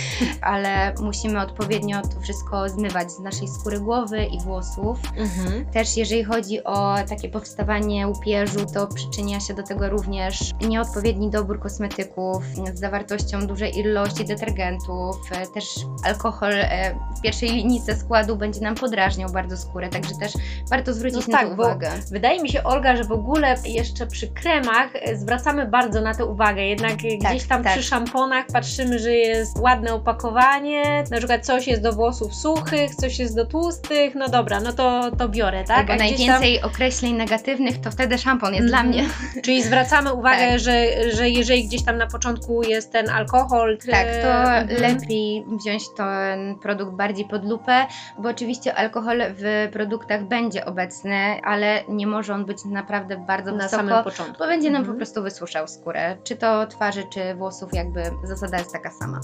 ale 0.52 0.94
musimy 1.00 1.40
odpowiednio 1.40 2.02
to 2.02 2.20
wszystko 2.20 2.68
zmywać 2.68 3.12
z 3.12 3.18
naszej 3.18 3.48
skóry 3.48 3.80
głowy 3.80 4.24
i 4.24 4.40
włosów. 4.40 4.98
Mhm. 5.16 5.66
Też 5.66 5.96
jeżeli 5.96 6.24
chodzi 6.24 6.64
o 6.64 6.94
takie 7.08 7.28
powstawanie 7.28 8.08
łupieżu, 8.08 8.66
to 8.74 8.86
przyczynia 8.86 9.40
się 9.40 9.54
do 9.54 9.62
tego 9.62 9.88
również 9.88 10.50
nieodpowiedni 10.60 11.30
dobór 11.30 11.60
kosmetyków 11.60 12.44
z 12.74 12.80
zawartością 12.80 13.46
dużej 13.46 13.78
ilości 13.78 14.24
detergentów. 14.24 15.16
Też 15.54 15.64
alkohol 16.04 16.52
e, 16.52 16.94
w 17.18 17.20
pierwszej 17.20 17.50
linijce 17.50 17.96
składu 17.96 18.36
będzie 18.36 18.60
nam 18.60 18.74
podrażniał 18.74 19.30
bardzo 19.30 19.56
skórę, 19.56 19.88
także 19.88 20.14
też 20.14 20.32
warto 20.70 20.94
zwrócić 20.94 21.11
No 21.12 21.18
na 21.32 21.38
tak, 21.38 21.48
to 21.48 21.54
bo- 21.56 21.62
uwagę. 21.62 21.90
Wydaje 22.10 22.42
mi 22.42 22.48
się, 22.48 22.62
Olga, 22.64 22.96
że 22.96 23.04
w 23.04 23.12
ogóle 23.12 23.54
jeszcze 23.64 24.06
przy 24.06 24.28
kremach 24.28 24.88
e, 24.94 25.16
zwracamy 25.16 25.66
bardzo 25.66 26.00
na 26.00 26.14
to 26.14 26.26
uwagę. 26.26 26.62
Jednak 26.66 26.92
e, 26.92 27.16
gdzieś 27.16 27.46
tam 27.48 27.62
tak. 27.64 27.72
przy 27.72 27.82
szamponach 27.82 28.44
patrzymy, 28.52 28.98
że 28.98 29.10
jest 29.12 29.58
ładne 29.58 29.94
opakowanie, 29.94 31.04
na 31.10 31.16
przykład 31.18 31.46
coś 31.46 31.66
jest 31.66 31.82
do 31.82 31.92
włosów 31.92 32.34
suchych, 32.34 32.94
coś 32.94 33.18
jest 33.18 33.36
do 33.36 33.46
tłustych, 33.46 34.14
no 34.14 34.28
dobra, 34.28 34.60
no 34.60 34.72
to, 34.72 35.10
to 35.18 35.28
biorę, 35.28 35.64
tak? 35.64 35.78
Albo 35.90 35.94
najwięcej 35.94 36.62
określeń 36.62 37.12
negatywnych, 37.14 37.80
to 37.80 37.90
wtedy 37.90 38.18
szampon 38.18 38.54
jest 38.54 38.66
dla 38.66 38.80
Mhm. 38.80 38.88
mnie. 38.88 39.08
Czyli 39.42 39.62
zwracamy 39.62 40.12
uwagę, 40.22 40.50
Tak. 40.50 40.58
że, 40.60 40.86
że 41.12 41.28
jeżeli 41.30 41.64
gdzieś 41.68 41.84
tam 41.84 41.98
na 41.98 42.06
początku 42.06 42.62
jest 42.62 42.92
ten 42.92 43.10
alkohol, 43.10 43.78
tr- 43.78 43.90
Tak, 43.90 44.06
to 44.22 44.28
Mhm. 44.44 44.82
lepiej 44.82 45.44
wziąć 45.60 45.82
ten 45.96 46.58
produkt 46.58 46.92
bardziej 46.92 47.24
pod 47.24 47.44
lupę, 47.44 47.86
bo 48.18 48.28
oczywiście 48.28 48.74
alkohol 48.74 49.22
w 49.36 49.68
produktach 49.72 50.24
będzie 50.24 50.64
obecny, 50.66 51.01
ale 51.44 51.84
nie 51.88 52.06
może 52.06 52.34
on 52.34 52.44
być 52.44 52.64
naprawdę 52.64 53.16
bardzo 53.16 53.50
na 53.52 53.56
wysoko, 53.64 53.76
samym 53.76 54.04
początku. 54.04 54.38
bo 54.38 54.46
będzie 54.46 54.70
nam 54.70 54.80
Mhm. 54.80 54.94
po 54.94 54.98
prostu 54.98 55.22
wysuszał 55.22 55.68
skórę, 55.68 56.16
czy 56.24 56.36
to 56.36 56.66
twarzy, 56.66 57.04
czy 57.12 57.34
włosów, 57.34 57.74
jakby 57.74 58.02
zasada 58.24 58.58
jest 58.58 58.72
taka 58.72 58.90
sama. 58.90 59.20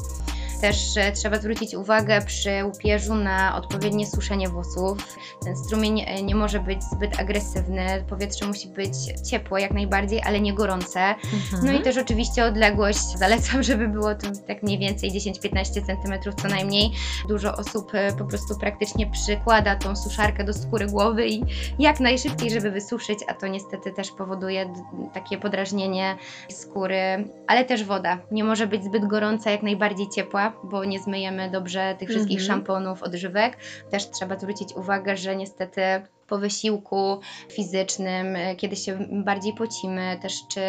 Też 0.60 0.94
trzeba 1.14 1.36
zwrócić 1.36 1.74
uwagę 1.74 2.22
przy 2.26 2.64
łupieżu 2.64 3.14
na 3.14 3.56
odpowiednie 3.56 4.06
suszenie 4.06 4.48
włosów. 4.48 4.98
Ten 5.44 5.56
strumień 5.56 6.00
e, 6.00 6.22
nie 6.22 6.34
może 6.34 6.60
być 6.60 6.82
zbyt 6.82 7.20
agresywny, 7.20 8.04
powietrze 8.08 8.46
musi 8.46 8.68
być 8.68 8.94
ciepłe 9.30 9.60
jak 9.60 9.74
najbardziej, 9.74 10.22
ale 10.22 10.40
nie 10.40 10.54
gorące. 10.54 11.00
Mhm. 11.00 11.66
No 11.66 11.72
i 11.72 11.82
też 11.82 11.96
oczywiście 11.98 12.44
odległość 12.44 13.18
zalecam, 13.18 13.62
żeby 13.62 13.88
było 13.88 14.14
to 14.14 14.26
tak 14.46 14.62
mniej 14.62 14.78
więcej 14.78 15.10
10-15 15.10 15.64
cm 15.86 16.32
co 16.42 16.48
najmniej. 16.48 16.90
Dużo 17.28 17.56
osób 17.56 17.90
e, 17.94 18.12
po 18.12 18.24
prostu 18.24 18.58
praktycznie 18.58 19.10
przykłada 19.10 19.76
tą 19.76 19.96
suszarkę 19.96 20.44
do 20.44 20.52
skóry 20.52 20.86
głowy 20.86 21.28
i 21.28 21.44
jak 21.78 22.00
najszybciej, 22.00 22.50
żeby 22.50 22.70
wysuszyć, 22.70 23.18
a 23.28 23.34
to 23.34 23.46
niestety 23.46 23.92
też 23.92 24.10
powoduje 24.10 24.74
takie 25.14 25.38
podrażnienie 25.38 26.16
skóry, 26.50 27.28
ale 27.46 27.64
też 27.64 27.84
woda. 27.84 28.18
Nie 28.30 28.44
może 28.44 28.66
być 28.66 28.84
zbyt 28.84 29.06
gorąca, 29.06 29.50
jak 29.50 29.62
najbardziej 29.62 30.08
ciepła, 30.08 30.47
bo 30.64 30.84
nie 30.84 31.00
zmyjemy 31.00 31.50
dobrze 31.50 31.96
tych 31.98 32.08
wszystkich 32.08 32.40
Mhm. 32.40 32.46
szamponów, 32.46 33.02
odżywek. 33.02 33.56
Też 33.90 34.10
trzeba 34.10 34.38
zwrócić 34.38 34.72
uwagę, 34.76 35.16
że 35.16 35.36
niestety 35.36 35.80
po 36.28 36.38
wysiłku 36.38 37.20
fizycznym, 37.48 38.36
e, 38.36 38.56
kiedy 38.56 38.76
się 38.76 38.98
bardziej 39.10 39.52
pocimy, 39.52 40.18
też 40.22 40.32
czy 40.48 40.60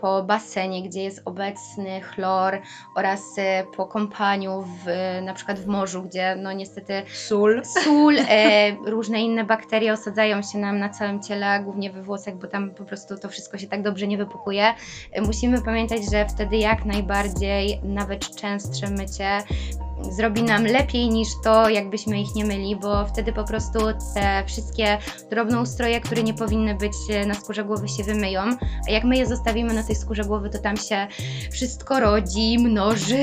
po 0.00 0.22
basenie, 0.22 0.82
gdzie 0.82 1.02
jest 1.02 1.22
obecny 1.24 2.00
chlor 2.00 2.60
oraz 2.96 3.20
e, 3.38 3.64
po 3.76 3.86
kąpaniu 3.86 4.62
w, 4.62 4.86
na 5.22 5.34
przykład 5.34 5.58
w 5.58 5.66
morzu, 5.66 6.02
gdzie 6.02 6.36
no 6.36 6.52
niestety 6.52 7.02
Sól. 7.14 7.62
sól, 7.64 8.16
e, 8.18 8.70
różne 8.96 9.22
inne 9.22 9.44
bakterie 9.44 9.92
osadzają 9.92 10.42
się 10.42 10.58
nam 10.58 10.78
na 10.78 10.88
całym 10.88 11.22
ciele, 11.22 11.60
głównie 11.60 11.90
we 11.90 12.02
włosach, 12.02 12.36
bo 12.36 12.46
tam 12.46 12.70
po 12.70 12.84
prostu 12.84 13.18
to 13.18 13.28
wszystko 13.28 13.58
się 13.58 13.66
tak 13.66 13.82
dobrze 13.82 14.06
nie 14.06 14.18
wypukuje. 14.18 14.74
E, 15.12 15.20
musimy 15.20 15.62
pamiętać, 15.62 16.10
że 16.10 16.26
wtedy 16.28 16.56
jak 16.56 16.84
najbardziej 16.84 17.80
nawet 17.82 18.36
częstsze 18.36 18.90
mycie 18.90 19.42
zrobi 20.10 20.42
nam 20.42 20.66
lepiej 20.66 21.08
niż 21.08 21.28
to, 21.44 21.68
jakbyśmy 21.68 22.20
ich 22.20 22.34
nie 22.34 22.44
myli, 22.44 22.76
bo 22.76 23.06
wtedy 23.06 23.32
po 23.32 23.44
prostu 23.44 23.78
te 24.14 24.44
wszystkie 24.46 24.95
drobnoustroje, 25.30 26.00
które 26.00 26.22
nie 26.22 26.34
powinny 26.34 26.74
być 26.74 26.92
e, 27.10 27.26
na 27.26 27.34
skórze 27.34 27.64
głowy 27.64 27.88
się 27.88 28.04
wymyją, 28.04 28.42
a 28.88 28.90
jak 28.90 29.04
my 29.04 29.16
je 29.16 29.26
zostawimy 29.26 29.74
na 29.74 29.82
tej 29.82 29.96
skórze 29.96 30.24
głowy, 30.24 30.50
to 30.50 30.58
tam 30.58 30.76
się 30.76 31.06
wszystko 31.52 32.00
rodzi, 32.00 32.58
mnoży, 32.58 33.18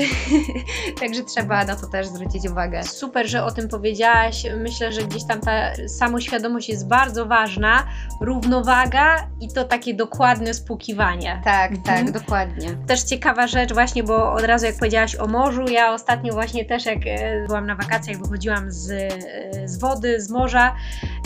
także 1.00 1.22
trzeba 1.24 1.64
na 1.64 1.76
to 1.76 1.86
też 1.86 2.06
zwrócić 2.06 2.48
uwagę. 2.50 2.82
Super, 2.82 3.28
że 3.28 3.44
o 3.44 3.50
tym 3.50 3.68
powiedziałaś. 3.68 4.46
Myślę, 4.56 4.92
że 4.92 5.02
gdzieś 5.02 5.24
tam 5.24 5.40
ta 5.40 5.52
samoświadomość 5.88 6.68
jest 6.68 6.88
bardzo 6.88 7.26
ważna. 7.26 7.86
Równowaga 8.20 9.28
i 9.40 9.48
to 9.48 9.64
takie 9.64 9.94
dokładne 9.94 10.54
spłukiwanie. 10.54 11.40
Tak, 11.44 11.72
Mhm. 11.72 11.82
tak, 12.04 12.10
dokładnie. 12.22 12.68
Też 12.86 13.02
ciekawa 13.02 13.46
rzecz 13.46 13.72
właśnie, 13.72 14.02
bo 14.02 14.32
od 14.32 14.42
razu 14.42 14.66
jak 14.66 14.74
powiedziałaś 14.78 15.16
o 15.16 15.26
morzu, 15.26 15.62
ja 15.68 15.92
ostatnio 15.92 16.32
właśnie 16.32 16.64
też 16.64 16.86
jak 16.86 16.98
e, 17.06 17.46
byłam 17.46 17.66
na 17.66 17.74
wakacjach, 17.76 18.18
wychodziłam 18.18 18.72
z, 18.72 18.90
e, 18.90 19.68
z 19.68 19.78
wody, 19.78 20.20
z 20.20 20.30
morza, 20.30 20.74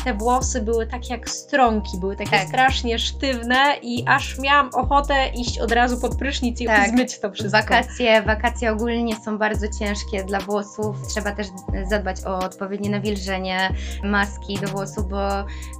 te 0.04 0.14
włosy 0.14 0.62
były 0.62 0.86
takie 0.86 1.14
jak 1.14 1.30
strąki, 1.30 1.98
były 1.98 2.16
takie 2.16 2.30
Tak. 2.30 2.48
strasznie 2.48 2.98
sztywne 2.98 3.76
i 3.82 4.04
aż 4.06 4.38
miałam 4.38 4.70
ochotę 4.74 5.28
iść 5.28 5.58
od 5.58 5.72
razu 5.72 6.00
pod 6.00 6.16
prysznic 6.16 6.60
i 6.60 6.66
Tak. 6.66 6.88
zmyć 6.90 7.18
to 7.20 7.30
wszystko. 7.32 7.58
Wakacje, 7.62 8.22
wakacje 8.22 8.72
ogólnie 8.72 9.16
są 9.16 9.38
bardzo 9.38 9.66
ciężkie 9.78 10.24
dla 10.24 10.40
włosów. 10.40 10.96
Trzeba 11.08 11.32
też 11.32 11.46
zadbać 11.90 12.16
o 12.24 12.38
odpowiednie 12.38 12.90
nawilżenie 12.90 13.74
maski 14.04 14.58
do 14.58 14.68
włosów, 14.68 15.08
bo 15.08 15.18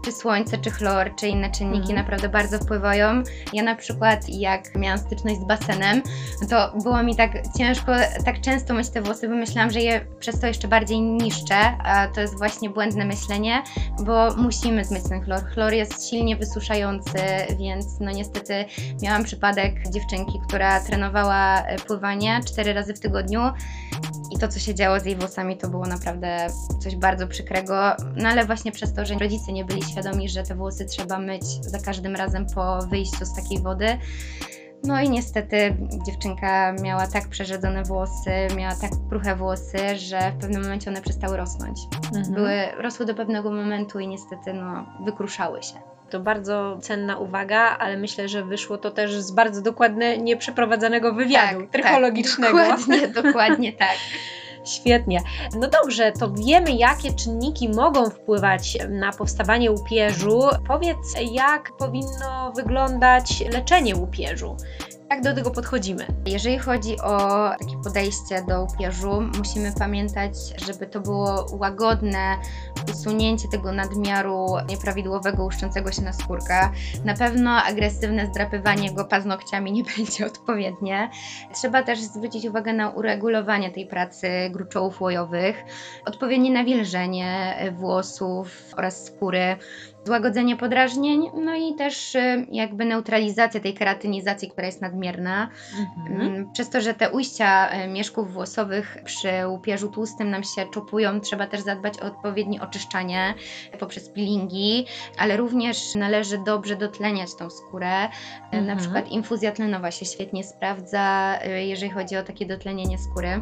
czy 0.04 0.12
słońce, 0.12 0.58
czy 0.58 0.70
chlor, 0.70 1.14
czy 1.16 1.28
inne 1.28 1.50
czynniki 1.50 1.78
Mhm. 1.78 1.96
naprawdę 1.98 2.28
bardzo 2.28 2.58
wpływają. 2.58 3.22
Ja 3.52 3.62
na 3.62 3.74
przykład 3.76 4.28
jak 4.28 4.74
miałam 4.74 4.98
styczność 4.98 5.40
z 5.40 5.44
basenem, 5.44 6.02
to 6.50 6.72
było 6.82 7.02
mi 7.02 7.16
tak 7.16 7.30
ciężko 7.58 7.92
tak 8.24 8.40
często 8.40 8.74
myć 8.74 8.88
te 8.90 9.02
włosy, 9.02 9.28
bo 9.28 9.34
myślałam, 9.34 9.70
że 9.70 9.80
je 9.80 10.00
przez 10.20 10.40
to 10.40 10.46
jeszcze 10.46 10.68
bardziej 10.68 11.00
niszczę, 11.00 11.56
a 11.84 12.08
to 12.14 12.20
jest 12.20 12.38
właśnie 12.38 12.70
błędne 12.70 13.04
myślenie, 13.04 13.62
bo 14.08 14.34
musimy 14.36 14.84
zmyć 14.84 15.02
ten 15.08 15.24
chlor. 15.24 15.44
Chlor 15.44 15.72
jest 15.72 16.10
silnie 16.10 16.36
wysuszający, 16.36 17.18
więc 17.58 18.00
no 18.00 18.10
niestety 18.10 18.64
miałam 19.02 19.24
przypadek 19.24 19.90
dziewczynki, 19.90 20.40
która 20.48 20.80
trenowała 20.80 21.62
e, 21.62 21.76
pływanie 21.78 22.40
cztery 22.46 22.72
razy 22.72 22.94
w 22.94 23.00
tygodniu 23.00 23.40
i 24.36 24.38
to, 24.38 24.48
co 24.48 24.58
się 24.58 24.74
działo 24.74 25.00
z 25.00 25.04
jej 25.04 25.16
włosami, 25.16 25.56
to 25.56 25.68
było 25.68 25.86
naprawdę 25.86 26.46
coś 26.82 26.96
bardzo 26.96 27.26
przykrego. 27.26 27.96
No 28.16 28.28
ale 28.28 28.44
właśnie 28.44 28.72
przez 28.72 28.94
to, 28.94 29.06
że 29.06 29.14
rodzice 29.14 29.52
nie 29.52 29.64
byli 29.64 29.82
świadomi, 29.82 30.28
że 30.28 30.42
te 30.42 30.54
włosy 30.54 30.86
trzeba 30.86 31.18
myć 31.18 31.44
za 31.44 31.78
każdym 31.78 32.16
razem 32.16 32.46
po 32.54 32.78
wyjściu 32.86 33.24
z 33.24 33.34
takiej 33.34 33.62
wody. 33.62 33.98
No 34.84 35.00
i 35.00 35.10
niestety 35.10 35.76
dziewczynka 36.06 36.72
miała 36.72 37.06
tak 37.06 37.28
przerzedzone 37.28 37.82
włosy, 37.82 38.30
miała 38.56 38.74
tak 38.74 38.90
kruche 39.08 39.36
włosy, 39.36 39.78
że 39.96 40.32
w 40.32 40.40
pewnym 40.40 40.62
momencie 40.62 40.90
one 40.90 41.02
przestały 41.02 41.36
rosnąć. 41.36 41.78
Mhm. 42.16 42.34
Były, 42.34 42.52
rosły 42.78 43.06
do 43.06 43.14
pewnego 43.14 43.50
momentu 43.50 44.00
i 44.00 44.08
niestety 44.08 44.52
no, 44.52 44.86
wykruszały 45.04 45.62
się. 45.62 45.74
To 46.10 46.20
bardzo 46.20 46.78
cenna 46.82 47.18
uwaga, 47.18 47.76
ale 47.78 47.96
myślę, 47.96 48.28
że 48.28 48.44
wyszło 48.44 48.78
to 48.78 48.90
też 48.90 49.20
z 49.20 49.30
bardzo 49.30 49.62
dokładnie 49.62 50.18
nieprzeprowadzonego 50.18 51.14
wywiadu 51.14 51.66
trychologicznego. 51.72 52.58
Tak, 52.58 52.78
dokładnie, 52.78 53.08
dokładnie 53.08 53.72
tak. 53.72 53.96
Świetnie. 54.68 55.20
No 55.54 55.68
dobrze, 55.68 56.12
to 56.12 56.30
wiemy, 56.30 56.72
jakie 56.72 57.12
czynniki 57.12 57.68
mogą 57.68 58.10
wpływać 58.10 58.78
na 58.88 59.12
powstawanie 59.12 59.70
łupieżu. 59.70 60.40
Powiedz, 60.68 61.16
jak 61.32 61.76
powinno 61.76 62.52
wyglądać 62.56 63.44
leczenie 63.52 63.96
łupieżu? 63.96 64.56
Jak 65.10 65.22
do 65.22 65.34
tego 65.34 65.50
podchodzimy? 65.50 66.06
Jeżeli 66.26 66.58
chodzi 66.58 67.00
o 67.00 67.18
takie 67.58 67.76
podejście 67.84 68.42
do 68.48 68.62
upierzu, 68.62 69.22
musimy 69.38 69.72
pamiętać, 69.78 70.32
żeby 70.66 70.86
to 70.86 71.00
było 71.00 71.46
łagodne 71.52 72.36
usunięcie 72.92 73.48
tego 73.48 73.72
nadmiaru 73.72 74.46
nieprawidłowego 74.68 75.44
łuszczącego 75.44 75.92
się 75.92 76.02
na 76.02 76.12
skórka. 76.12 76.72
Na 77.04 77.14
pewno 77.14 77.50
agresywne 77.50 78.26
zdrapywanie 78.26 78.92
go 78.92 79.04
paznokciami 79.04 79.72
nie 79.72 79.82
będzie 79.96 80.26
odpowiednie. 80.26 81.10
Trzeba 81.54 81.82
też 81.82 82.00
zwrócić 82.00 82.44
uwagę 82.44 82.72
na 82.72 82.90
uregulowanie 82.90 83.70
tej 83.70 83.86
pracy 83.86 84.28
gruczołów 84.50 85.00
łojowych, 85.00 85.64
odpowiednie 86.06 86.50
nawilżenie 86.50 87.56
włosów 87.72 88.74
oraz 88.76 89.04
skóry 89.04 89.56
złagodzenie 90.08 90.56
podrażnień, 90.56 91.30
no 91.34 91.54
i 91.54 91.74
też 91.74 92.14
y, 92.14 92.46
jakby 92.52 92.84
neutralizacja 92.84 93.60
tej 93.60 93.74
keratynizacji, 93.74 94.50
która 94.50 94.66
jest 94.66 94.80
nadmierna. 94.82 95.48
Mm, 96.10 96.52
Przez 96.52 96.70
to, 96.70 96.80
że 96.80 96.94
te 96.94 97.10
ujścia 97.10 97.70
y, 97.84 97.88
mieszków 97.88 98.32
włosowych 98.32 98.96
przy 99.04 99.28
łupieżu 99.48 99.88
tłustym 99.88 100.30
nam 100.30 100.42
się 100.44 100.66
czopują, 100.74 101.20
trzeba 101.20 101.46
też 101.46 101.60
zadbać 101.60 101.94
o 102.02 102.06
odpowiednie 102.06 102.62
oczyszczanie 102.62 103.34
poprzez 103.78 104.08
peelingi, 104.08 104.86
ale 105.18 105.36
również 105.36 105.94
należy 105.94 106.38
dobrze 106.46 106.76
dotleniać 106.76 107.28
tą 107.38 107.50
skórę. 107.50 108.04
Y, 108.06 108.08
Na 108.52 108.58
Mhm. 108.58 108.78
przykład 108.78 109.08
infuzja 109.08 109.52
tlenowa 109.52 109.90
się 109.90 110.06
świetnie 110.06 110.44
sprawdza, 110.44 111.38
jeżeli 111.58 111.90
chodzi 111.92 112.16
o 112.16 112.22
takie 112.22 112.46
dotlenienie 112.46 112.98
skóry. 112.98 113.40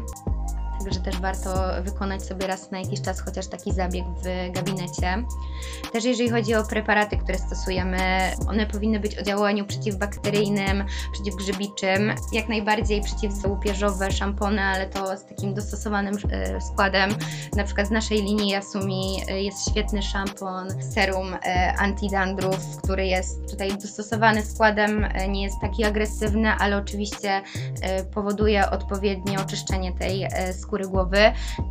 Także 0.87 0.99
też 0.99 1.21
warto 1.21 1.83
wykonać 1.83 2.23
sobie 2.23 2.47
raz 2.47 2.71
na 2.71 2.79
jakiś 2.79 3.01
czas 3.01 3.19
chociaż 3.19 3.47
taki 3.47 3.73
zabieg 3.73 4.05
w 4.05 4.51
gabinecie. 4.51 5.23
Też 5.93 6.03
jeżeli 6.03 6.29
chodzi 6.29 6.55
o 6.55 6.63
preparaty, 6.63 7.17
które 7.17 7.37
stosujemy, 7.37 7.97
one 8.49 8.65
powinny 8.65 8.99
być 8.99 9.19
o 9.19 9.23
działaniu 9.23 9.65
przeciwbakteryjnym, 9.65 10.83
przeciwgrzybiczym, 11.13 12.13
jak 12.33 12.49
najbardziej 12.49 13.01
przeciwzałupieżowe 13.01 14.11
szampony, 14.11 14.61
ale 14.61 14.87
to 14.87 15.17
z 15.17 15.25
takim 15.25 15.53
dostosowanym 15.53 16.17
e, 16.31 16.61
składem. 16.61 17.09
Na 17.55 17.63
przykład 17.63 17.87
z 17.87 17.91
naszej 17.91 18.21
linii 18.21 18.51
Yasumi 18.51 19.21
e, 19.29 19.43
jest 19.43 19.69
świetny 19.71 20.01
szampon, 20.01 20.67
serum 20.93 21.33
e, 21.33 21.73
antidandrów, 21.79 22.81
który 22.83 23.07
jest 23.07 23.51
tutaj 23.51 23.77
dostosowany 23.77 24.45
składem, 24.45 25.07
nie 25.29 25.43
jest 25.43 25.61
taki 25.61 25.83
agresywny, 25.83 26.49
ale 26.49 26.77
oczywiście 26.77 27.41
powoduje 28.13 28.69
odpowiednie 28.69 29.39
oczyszczenie 29.39 29.93
tej 29.93 30.27
skóry 30.53 30.76
głowy. 30.85 31.17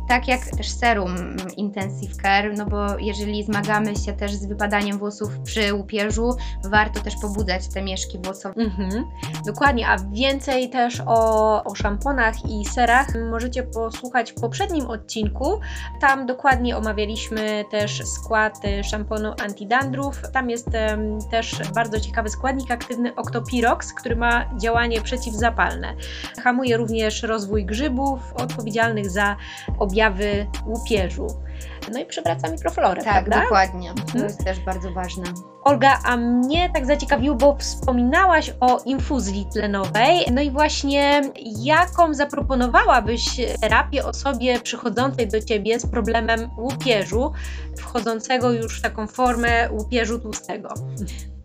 Tak 0.07 0.27
jak 0.27 0.45
też 0.45 0.69
serum 0.69 1.15
Intensive 1.57 2.15
Care, 2.15 2.53
no 2.57 2.65
bo 2.65 2.97
jeżeli 2.97 3.43
zmagamy 3.43 3.95
się 3.95 4.13
też 4.13 4.33
z 4.33 4.45
wypadaniem 4.45 4.97
włosów 4.97 5.39
przy 5.39 5.73
łupieżu, 5.73 6.35
warto 6.63 6.99
też 6.99 7.15
pobudzać 7.21 7.67
te 7.67 7.81
mieszki 7.81 8.19
włosowe. 8.19 8.61
Mhm. 8.61 9.05
Dokładnie, 9.45 9.87
a 9.87 9.97
więcej 10.11 10.69
też 10.69 11.01
o, 11.05 11.63
o 11.63 11.75
szamponach 11.75 12.35
i 12.49 12.65
serach 12.65 13.07
możecie 13.31 13.63
posłuchać 13.63 14.31
w 14.31 14.35
poprzednim 14.35 14.87
odcinku. 14.87 15.59
Tam 16.01 16.25
dokładnie 16.25 16.77
omawialiśmy 16.77 17.65
też 17.71 18.03
skład 18.05 18.61
szamponu 18.83 19.33
antidandrów. 19.43 20.21
Tam 20.33 20.49
jest 20.49 20.67
um, 20.67 21.19
też 21.31 21.55
bardzo 21.75 21.99
ciekawy 21.99 22.29
składnik 22.29 22.71
aktywny 22.71 23.15
Octopirox, 23.15 23.93
który 23.93 24.15
ma 24.15 24.45
działanie 24.57 25.01
przeciwzapalne. 25.01 25.93
Hamuje 26.43 26.77
również 26.77 27.23
rozwój 27.23 27.65
grzybów 27.65 28.33
odpowiedzialnych 28.87 29.09
za 29.09 29.35
objawy 29.79 30.47
łupieżu. 30.65 31.27
No 31.93 31.99
i 31.99 32.05
przywraca 32.05 32.49
mikroflorę, 32.49 33.03
tak, 33.03 33.25
prawda? 33.25 33.41
dokładnie. 33.41 33.93
To 33.93 34.01
mhm. 34.01 34.23
jest 34.23 34.45
też 34.45 34.59
bardzo 34.59 34.91
ważne. 34.91 35.23
Olga, 35.63 35.99
a 36.05 36.17
mnie 36.17 36.69
tak 36.73 36.85
zaciekawiło, 36.85 37.35
bo 37.35 37.55
wspominałaś 37.55 38.53
o 38.59 38.79
infuzji 38.85 39.47
tlenowej. 39.53 40.25
No 40.31 40.41
i 40.41 40.51
właśnie 40.51 41.21
jaką 41.63 42.13
zaproponowałabyś 42.13 43.41
terapię 43.61 44.05
osobie 44.05 44.59
przychodzącej 44.59 45.27
do 45.27 45.41
ciebie 45.41 45.79
z 45.79 45.85
problemem 45.85 46.49
łupieżu, 46.57 47.31
wchodzącego 47.77 48.51
już 48.51 48.79
w 48.79 48.81
taką 48.81 49.07
formę 49.07 49.71
łupieżu 49.71 50.19
tłustego? 50.19 50.73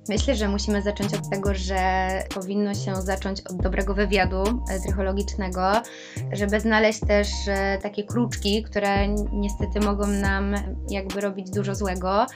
Myślę, 0.09 0.35
że 0.35 0.49
musimy 0.49 0.83
zacząć 0.83 1.15
od 1.15 1.31
tego, 1.31 1.55
że 1.55 2.09
powinno 2.35 2.75
się 2.75 2.97
zacząć 2.97 3.41
od 3.41 3.57
dobrego 3.57 3.95
wywiadu 3.95 4.43
e, 4.71 4.81
trychologicznego, 4.81 5.73
żeby 6.33 6.61
znaleźć 6.61 7.01
też 7.01 7.29
e, 7.49 7.79
takie 7.83 8.05
kruczki, 8.05 8.63
które 8.63 9.09
niestety 9.33 9.81
mogą 9.81 10.07
nam 10.07 10.55
jakby 10.91 11.21
robić 11.21 11.51
dużo 11.51 11.75
złego, 11.75 12.27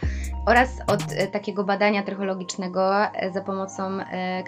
oraz 0.46 0.68
od 0.86 1.02
e, 1.12 1.26
takiego 1.26 1.64
badania 1.64 2.02
trychologicznego 2.02 2.92
za 3.34 3.40
pomocą 3.40 3.98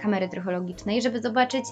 kamery 0.03 0.29
trychologicznej, 0.29 1.03
żeby 1.03 1.23
zobaczyć 1.23 1.65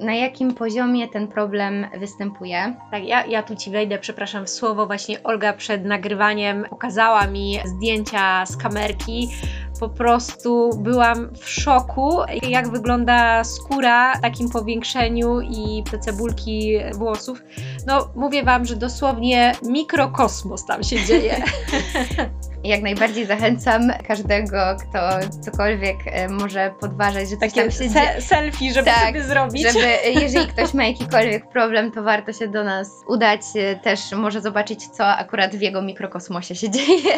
na 0.00 0.14
jakim 0.14 0.54
poziomie 0.54 1.08
ten 1.08 1.28
problem 1.28 1.86
występuje. 1.98 2.74
Tak, 2.90 3.04
ja, 3.04 3.26
ja 3.26 3.42
tu 3.42 3.56
Ci 3.56 3.70
wejdę, 3.70 3.98
przepraszam 3.98 4.46
w 4.46 4.50
słowo, 4.50 4.86
właśnie 4.86 5.22
Olga 5.22 5.52
przed 5.52 5.84
nagrywaniem 5.84 6.64
pokazała 6.70 7.26
mi 7.26 7.58
zdjęcia 7.64 8.46
z 8.46 8.56
kamerki, 8.56 9.28
po 9.80 9.88
prostu 9.88 10.70
byłam 10.78 11.34
w 11.34 11.48
szoku, 11.48 12.18
jak 12.48 12.68
wygląda 12.68 13.44
skóra 13.44 14.14
w 14.14 14.20
takim 14.20 14.50
powiększeniu 14.50 15.40
i 15.40 15.82
te 15.90 15.98
cebulki 15.98 16.78
włosów. 16.94 17.42
No, 17.86 18.08
mówię 18.14 18.42
Wam, 18.42 18.64
że 18.64 18.76
dosłownie 18.76 19.52
mikrokosmos 19.62 20.66
tam 20.66 20.82
się 20.82 21.04
dzieje. 21.06 21.42
jak 22.64 22.82
najbardziej 22.82 23.26
zachęcam 23.26 23.82
każdego, 24.08 24.76
kto 24.80 24.98
cokolwiek 25.40 25.96
e, 26.06 26.28
może 26.28 26.74
podważać, 26.80 27.30
że 27.30 27.36
coś 27.36 27.52
Takie 27.52 27.60
tam 27.60 27.70
się 27.70 27.90
se 27.90 28.20
selfie, 28.20 28.72
żeby 28.72 28.86
tak, 28.86 29.06
sobie 29.06 29.22
zrobić. 29.22 29.62
Żeby, 29.62 29.86
jeżeli 30.24 30.46
ktoś 30.46 30.74
ma 30.74 30.84
jakikolwiek 30.84 31.48
problem, 31.48 31.92
to 31.92 32.02
warto 32.02 32.32
się 32.32 32.48
do 32.48 32.64
nas 32.64 32.88
udać. 33.08 33.40
E, 33.56 33.76
też 33.76 34.12
może 34.12 34.40
zobaczyć, 34.40 34.86
co 34.86 35.06
akurat 35.06 35.56
w 35.56 35.60
jego 35.60 35.82
mikrokosmosie 35.82 36.54
się 36.54 36.70
dzieje. 36.70 37.14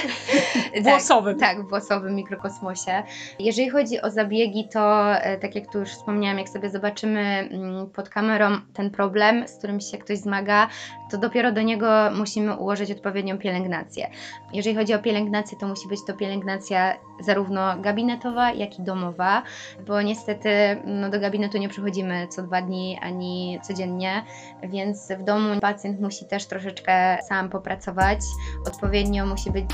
Włosowym. 0.82 1.38
Tak, 1.38 1.56
tak, 1.56 1.66
w 1.66 1.68
włosowym 1.68 2.14
mikrokosmosie. 2.14 3.02
Jeżeli 3.38 3.70
chodzi 3.70 4.00
o 4.00 4.10
zabiegi, 4.10 4.68
to 4.72 5.14
e, 5.16 5.38
tak 5.38 5.54
jak 5.54 5.72
tu 5.72 5.78
już 5.78 5.88
wspomniałam, 5.88 6.38
jak 6.38 6.48
sobie 6.48 6.70
zobaczymy 6.70 7.20
mm, 7.20 7.90
pod 7.90 8.08
kamerą 8.08 8.50
ten 8.74 8.90
problem, 8.90 9.48
z 9.48 9.58
którym 9.58 9.80
się 9.80 9.98
ktoś 9.98 10.18
zmaga, 10.18 10.68
to 11.10 11.18
dopiero 11.18 11.52
do 11.52 11.62
niego 11.62 12.10
musimy 12.16 12.56
ułożyć 12.56 12.90
odpowiednią 12.90 13.38
pielęgnację. 13.38 14.10
Jeżeli 14.52 14.76
chodzi 14.76 14.94
o 14.94 14.98
pielęgnację, 14.98 15.35
to 15.42 15.68
musi 15.68 15.88
być 15.88 16.04
to 16.06 16.14
pielęgnacja 16.14 16.96
zarówno 17.20 17.80
gabinetowa, 17.80 18.52
jak 18.52 18.78
i 18.78 18.82
domowa, 18.82 19.42
bo 19.86 20.02
niestety 20.02 20.48
no, 20.84 21.10
do 21.10 21.20
gabinetu 21.20 21.58
nie 21.58 21.68
przychodzimy 21.68 22.28
co 22.28 22.42
dwa 22.42 22.62
dni 22.62 22.98
ani 23.02 23.58
codziennie, 23.62 24.24
więc 24.62 25.12
w 25.20 25.24
domu 25.24 25.60
pacjent 25.60 26.00
musi 26.00 26.24
też 26.24 26.46
troszeczkę 26.46 27.18
sam 27.28 27.48
popracować. 27.48 28.20
Odpowiednio 28.66 29.26
musi 29.26 29.50
być 29.50 29.70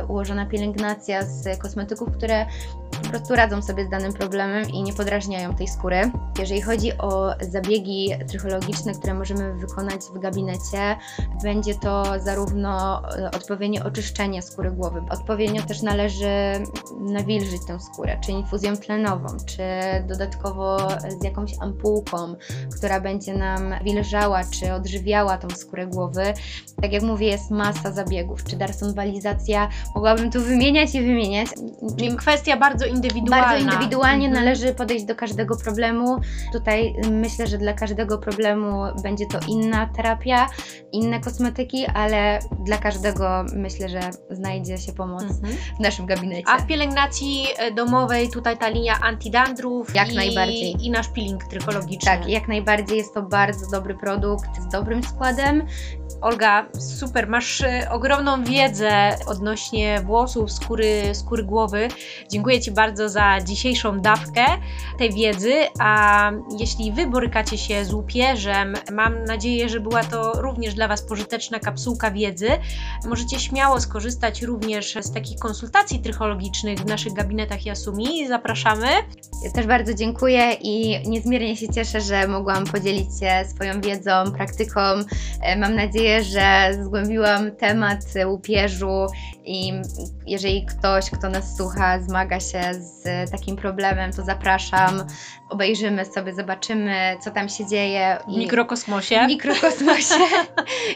y, 0.00 0.06
ułożona 0.06 0.46
pielęgnacja 0.46 1.22
z 1.22 1.58
kosmetyków, 1.58 2.16
które 2.16 2.46
po 3.02 3.08
prostu 3.08 3.34
radzą 3.34 3.62
sobie 3.62 3.84
z 3.84 3.88
danym 3.88 4.12
problemem 4.12 4.70
i 4.70 4.82
nie 4.82 4.92
podrażniają 4.92 5.54
tej 5.54 5.68
skóry. 5.68 6.10
Jeżeli 6.38 6.62
chodzi 6.62 6.98
o 6.98 7.34
zabiegi 7.40 8.10
trychologiczne, 8.28 8.92
które 8.92 9.14
możemy 9.14 9.54
wykonać 9.54 10.00
w 10.14 10.18
gabinecie, 10.18 10.96
będzie 11.42 11.74
to 11.74 12.04
zarówno 12.20 13.02
odpowiednie 13.34 13.84
oczyszczenie 13.84 14.42
skóry 14.42 14.70
głowy, 14.70 15.02
odpowiednio 15.10 15.62
też 15.62 15.82
należy 15.82 16.28
nawilżyć 17.00 17.66
tę 17.66 17.80
skórę, 17.80 18.18
czy 18.24 18.32
infuzją 18.32 18.76
tlenową, 18.76 19.26
czy 19.46 19.62
dodatkowo 20.08 20.78
z 21.20 21.24
jakąś 21.24 21.52
ampułką, 21.60 22.34
która 22.76 23.00
będzie 23.00 23.34
nam 23.34 23.74
wilżała, 23.84 24.40
czy 24.44 24.72
odżywiała 24.72 25.38
tą 25.38 25.50
skórę 25.50 25.86
głowy. 25.86 26.24
Tak 26.82 26.92
jak 26.92 27.02
mówię, 27.02 27.26
jest 27.26 27.50
masa 27.50 27.92
zabiegów, 27.92 28.44
czy 28.44 28.56
darsonwalizacja, 28.56 29.68
mogłabym 29.94 30.30
tu 30.30 30.40
wymieniać 30.40 30.94
i 30.94 31.00
wymieniać. 31.00 31.48
Czyli 31.98 32.16
kwestia 32.16 32.56
bardzo 32.56 32.86
indywidualna. 32.86 33.46
Bardzo 33.46 33.64
indywidualnie 33.64 34.26
mhm. 34.26 34.44
należy 34.44 34.74
podejść 34.74 35.04
do 35.04 35.14
każdego 35.14 35.56
problemu. 35.56 36.20
Tutaj 36.52 36.94
myślę, 37.10 37.46
że 37.46 37.58
dla 37.58 37.72
każdego 37.72 38.18
problemu 38.18 38.82
będzie 39.02 39.26
to 39.26 39.38
inna 39.48 39.86
terapia, 39.96 40.48
inne 40.92 41.20
kosmetyki, 41.20 41.86
ale 41.86 42.38
dla 42.64 42.78
każdego 42.78 43.44
myślę, 43.54 43.88
że 43.88 44.00
znajdzie 44.30 44.78
się 44.78 44.92
pomoc 44.96 45.22
mhm. 45.22 45.56
w 45.76 45.80
naszym 45.80 46.06
gabinecie. 46.06 46.48
A 46.48 46.58
w 46.58 46.66
pielęgnacji 46.66 47.46
e, 47.56 47.72
domowej 47.72 48.30
tutaj 48.30 48.58
ta 48.58 48.68
linia 48.68 49.00
antidandrów 49.00 49.94
jak 49.94 50.12
i, 50.12 50.16
najbardziej. 50.16 50.86
i 50.86 50.90
nasz 50.90 51.08
peeling 51.08 51.44
trykologiczny. 51.44 52.10
Tak, 52.10 52.28
jak 52.28 52.48
najbardziej 52.48 52.98
jest 52.98 53.14
to 53.14 53.22
bardzo 53.22 53.70
dobry 53.70 53.94
produkt 53.94 54.62
z 54.62 54.68
dobrym 54.68 55.02
składem 55.02 55.66
Olga, 56.20 56.66
super, 56.98 57.28
masz 57.28 57.60
e, 57.60 57.88
ogromną 57.90 58.44
wiedzę 58.44 59.16
odnośnie 59.26 60.00
włosów, 60.00 60.52
skóry, 60.52 61.14
skóry 61.14 61.44
głowy. 61.44 61.88
Dziękuję 62.30 62.60
Ci 62.60 62.70
bardzo 62.70 63.08
za 63.08 63.40
dzisiejszą 63.40 64.00
dawkę 64.00 64.44
tej 64.98 65.12
wiedzy, 65.12 65.54
a 65.78 66.30
jeśli 66.58 66.92
Wy 66.92 67.06
borykacie 67.06 67.58
się 67.58 67.84
z 67.84 67.92
łupieżem, 67.92 68.74
mam 68.92 69.24
nadzieję, 69.24 69.68
że 69.68 69.80
była 69.80 70.04
to 70.04 70.32
również 70.32 70.74
dla 70.74 70.88
Was 70.88 71.02
pożyteczna 71.02 71.58
kapsułka 71.58 72.10
wiedzy. 72.10 72.48
Możecie 73.08 73.38
śmiało 73.38 73.80
skorzystać 73.80 74.42
również 74.42 74.94
z 75.00 75.12
takich 75.12 75.38
konsultacji 75.38 75.98
trychologicznych 75.98 76.78
w 76.78 76.86
naszych 76.86 77.12
gabinetach 77.12 77.66
Yasumi. 77.66 78.28
Zapraszamy. 78.28 78.88
Ja 79.44 79.50
też 79.54 79.66
bardzo 79.66 79.94
dziękuję 79.94 80.52
i 80.52 81.02
niezmiernie 81.08 81.56
się 81.56 81.68
cieszę, 81.68 82.00
że 82.00 82.28
mogłam 82.28 82.64
podzielić 82.64 83.20
się 83.20 83.44
swoją 83.54 83.80
wiedzą, 83.80 84.32
praktyką. 84.36 84.80
E, 85.42 85.56
mam 85.56 85.74
nadzieję, 85.74 86.05
że 86.22 86.70
zgłębiłam 86.84 87.50
temat 87.50 87.98
łupieżu 88.26 89.06
i 89.44 89.72
jeżeli 90.26 90.66
ktoś, 90.66 91.10
kto 91.10 91.28
nas 91.28 91.56
słucha, 91.56 92.00
zmaga 92.00 92.40
się 92.40 92.60
z 92.74 93.30
takim 93.30 93.56
problemem, 93.56 94.12
to 94.12 94.24
zapraszam. 94.24 95.04
Obejrzymy 95.50 96.04
sobie, 96.04 96.34
zobaczymy, 96.34 97.16
co 97.20 97.30
tam 97.30 97.48
się 97.48 97.66
dzieje. 97.66 98.18
W 98.28 98.36
mikrokosmosie. 98.36 99.24
W 99.24 99.28
mikrokosmosie 99.28 100.24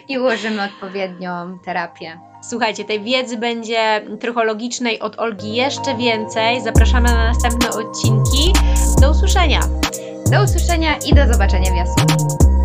i 0.09 0.19
ułożymy 0.19 0.65
odpowiednią 0.65 1.59
terapię. 1.65 2.21
Słuchajcie, 2.43 2.85
tej 2.85 3.01
wiedzy 3.01 3.37
będzie 3.37 4.07
trychologicznej 4.21 5.01
od 5.01 5.19
Olgi 5.19 5.55
jeszcze 5.55 5.97
więcej. 5.97 6.63
Zapraszamy 6.63 7.09
na 7.09 7.33
następne 7.33 7.71
odcinki. 7.71 8.53
Do 9.01 9.11
usłyszenia. 9.11 9.61
Do 10.31 10.43
usłyszenia 10.43 10.97
i 10.97 11.15
do 11.15 11.33
zobaczenia 11.33 11.73
w 11.73 11.77
Jasuni. 11.77 12.60